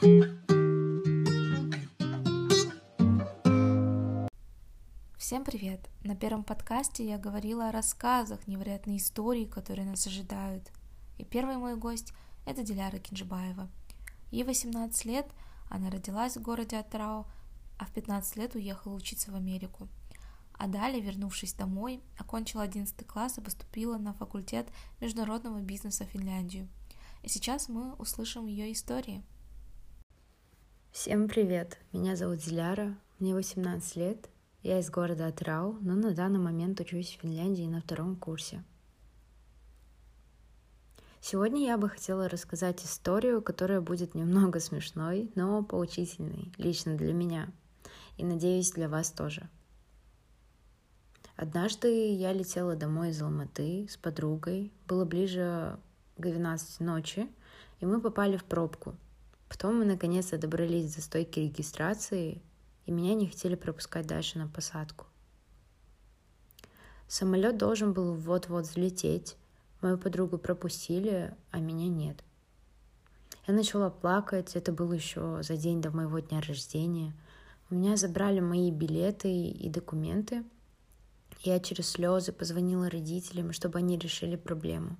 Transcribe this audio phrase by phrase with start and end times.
[0.00, 0.32] Всем
[5.44, 5.90] привет!
[6.02, 10.72] На первом подкасте я говорила о рассказах, невероятной истории, которые нас ожидают.
[11.18, 12.14] И первый мой гость–
[12.46, 13.68] это Диляра Кинжибаева.
[14.30, 15.26] Ей 18 лет,
[15.68, 17.26] она родилась в городе Атрау,
[17.78, 19.86] а в 15 лет уехала учиться в Америку.
[20.54, 24.66] А далее, вернувшись домой, окончила 11 класс и поступила на факультет
[24.98, 26.68] международного бизнеса в Финляндию.
[27.22, 29.22] И сейчас мы услышим ее истории.
[30.92, 31.78] Всем привет!
[31.92, 34.28] Меня зовут Диляра, мне 18 лет,
[34.64, 38.64] я из города Атрау, но на данный момент учусь в Финляндии на втором курсе.
[41.20, 47.52] Сегодня я бы хотела рассказать историю, которая будет немного смешной, но поучительной, лично для меня.
[48.16, 49.48] И надеюсь, для вас тоже.
[51.36, 54.72] Однажды я летела домой из Алматы с подругой.
[54.88, 55.78] Было ближе
[56.18, 57.28] к 12 ночи,
[57.78, 58.96] и мы попали в пробку.
[59.50, 62.40] Потом мы наконец-то добрались до стойки регистрации,
[62.86, 65.06] и меня не хотели пропускать дальше на посадку.
[67.08, 69.36] Самолет должен был вот-вот взлететь.
[69.82, 72.22] Мою подругу пропустили, а меня нет.
[73.48, 77.12] Я начала плакать, это было еще за день до моего дня рождения.
[77.70, 80.44] У меня забрали мои билеты и документы.
[81.40, 84.96] Я через слезы позвонила родителям, чтобы они решили проблему.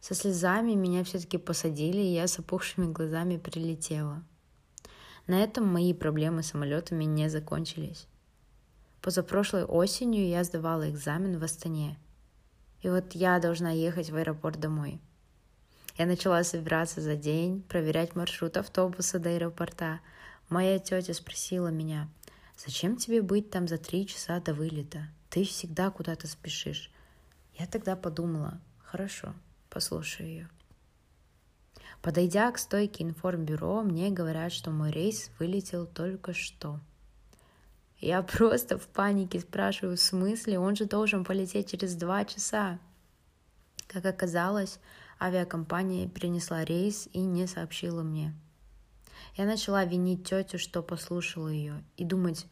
[0.00, 4.22] Со слезами меня все-таки посадили, и я с опухшими глазами прилетела.
[5.26, 8.08] На этом мои проблемы с самолетами не закончились.
[9.02, 11.98] Позапрошлой осенью я сдавала экзамен в Астане.
[12.82, 15.00] И вот я должна ехать в аэропорт домой.
[15.98, 20.00] Я начала собираться за день, проверять маршрут автобуса до аэропорта.
[20.48, 22.08] Моя тетя спросила меня,
[22.56, 25.08] зачем тебе быть там за три часа до вылета?
[25.28, 26.90] Ты всегда куда-то спешишь.
[27.54, 29.34] Я тогда подумала, хорошо,
[29.70, 30.50] послушаю ее.
[32.02, 36.80] Подойдя к стойке информбюро, мне говорят, что мой рейс вылетел только что.
[37.98, 40.58] Я просто в панике спрашиваю, в смысле?
[40.58, 42.78] Он же должен полететь через два часа.
[43.86, 44.78] Как оказалось,
[45.20, 48.34] авиакомпания перенесла рейс и не сообщила мне.
[49.36, 52.46] Я начала винить тетю, что послушала ее, и думать,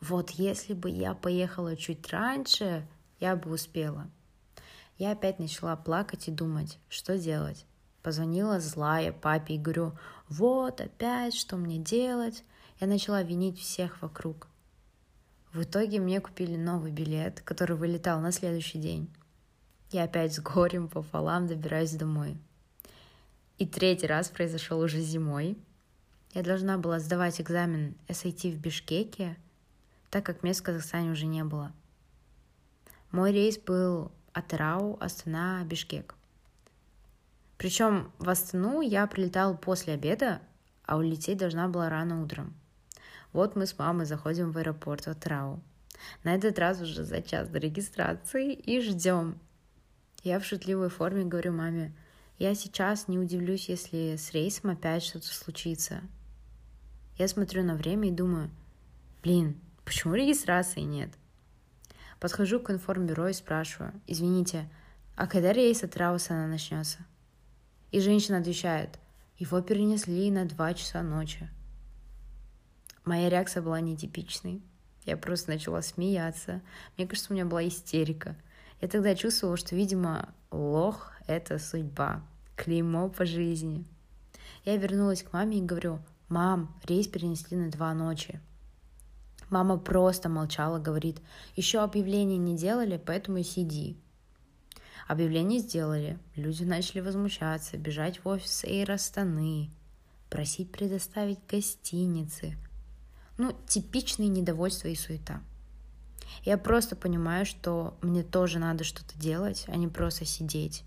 [0.00, 2.86] вот если бы я поехала чуть раньше,
[3.20, 4.10] я бы успела.
[4.98, 7.66] Я опять начала плакать и думать, что делать.
[8.02, 9.92] Позвонила злая папе и говорю,
[10.28, 12.44] вот опять, что мне делать?
[12.80, 14.48] Я начала винить всех вокруг.
[15.52, 19.08] В итоге мне купили новый билет, который вылетал на следующий день.
[19.90, 22.38] Я опять с горем пополам добираюсь домой.
[23.58, 25.58] И третий раз произошел уже зимой.
[26.32, 29.36] Я должна была сдавать экзамен SAT в Бишкеке,
[30.10, 31.72] так как мест в Казахстане уже не было.
[33.10, 36.14] Мой рейс был от Рау, Астана, Бишкек.
[37.58, 40.40] Причем в Астану я прилетала после обеда,
[40.84, 42.54] а улететь должна была рано утром.
[43.32, 45.62] Вот мы с мамой заходим в аэропорт в.
[46.24, 49.38] На этот раз уже за час до регистрации и ждем.
[50.24, 51.94] Я в шутливой форме говорю маме,
[52.38, 56.00] я сейчас не удивлюсь, если с рейсом опять что-то случится.
[57.16, 58.50] Я смотрю на время и думаю,
[59.22, 61.10] блин, почему регистрации нет?
[62.22, 64.70] Подхожу к информбюро и спрашиваю, извините,
[65.16, 66.98] а когда рейс от Раусана начнется?
[67.90, 69.00] И женщина отвечает,
[69.38, 71.50] его перенесли на два часа ночи.
[73.04, 74.62] Моя реакция была нетипичной.
[75.04, 76.62] Я просто начала смеяться.
[76.96, 78.36] Мне кажется, у меня была истерика.
[78.80, 82.22] Я тогда чувствовала, что, видимо, лох— это судьба,
[82.54, 83.84] клеймо по жизни.
[84.64, 88.40] Я вернулась к маме и говорю, «Мам, рейс перенесли на два ночи».
[89.52, 91.20] Мама просто молчала, говорит,
[91.56, 93.98] «Еще объявление не делали, поэтому сиди».
[95.06, 99.68] Объявление сделали, люди начали возмущаться, бежать в офис Эйр Астаны,
[100.30, 102.56] просить предоставить гостиницы.
[103.36, 105.42] Ну, типичное недовольство и суета.
[106.44, 110.82] Я просто понимаю, что мне тоже надо что-то делать, а не просто сидеть.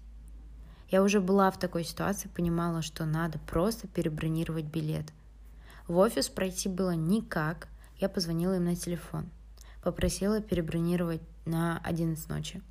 [0.89, 5.13] Я уже была в такой ситуации, понимала, что надо просто перебронировать билет.
[5.87, 7.67] В офис пройти было никак.
[7.99, 9.29] Я позвонила им на телефон.
[9.81, 12.61] Попросила перебронировать на 11 ночи.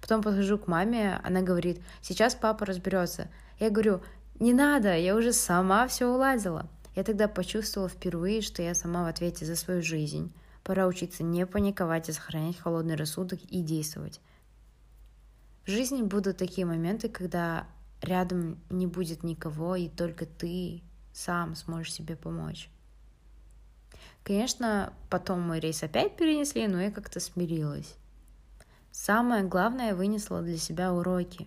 [0.00, 3.28] Потом подхожу к маме, она говорит, сейчас папа разберется.
[3.58, 4.02] Я говорю,
[4.40, 6.68] не надо, я уже сама все уладила.
[6.96, 10.32] Я тогда почувствовала впервые, что я сама в ответе за свою жизнь.
[10.62, 14.20] Пора учиться не паниковать, а сохранять холодный рассудок и действовать.
[15.66, 17.66] В жизни будут такие моменты, когда
[18.00, 20.82] рядом не будет никого, и только ты
[21.12, 22.70] сам сможешь себе помочь.
[24.22, 27.94] Конечно, потом мой рейс опять перенесли, но я как-то смирилась.
[28.90, 31.46] Самое главное, вынесла для себя уроки.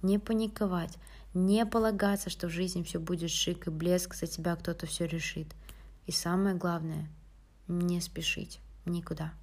[0.00, 0.96] не паниковать,
[1.34, 5.48] не полагаться, что в жизни все будет шик и блеск, за тебя кто-то все решит.
[6.06, 7.08] И самое главное,
[7.68, 9.34] не спешить никуда.